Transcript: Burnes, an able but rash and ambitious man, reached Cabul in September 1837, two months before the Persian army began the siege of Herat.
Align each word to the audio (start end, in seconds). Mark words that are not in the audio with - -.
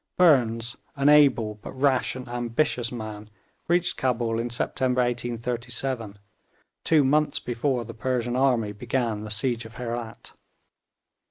Burnes, 0.17 0.75
an 0.95 1.09
able 1.09 1.59
but 1.61 1.73
rash 1.73 2.15
and 2.15 2.27
ambitious 2.27 2.91
man, 2.91 3.29
reached 3.67 3.97
Cabul 3.97 4.39
in 4.39 4.49
September 4.49 5.03
1837, 5.03 6.17
two 6.83 7.03
months 7.03 7.39
before 7.39 7.85
the 7.85 7.93
Persian 7.93 8.35
army 8.35 8.71
began 8.71 9.21
the 9.23 9.29
siege 9.29 9.63
of 9.63 9.75
Herat. 9.75 10.33